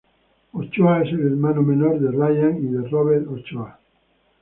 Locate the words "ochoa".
0.55-1.03, 3.27-3.77